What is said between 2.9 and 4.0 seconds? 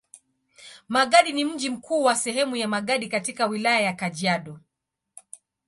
katika Wilaya ya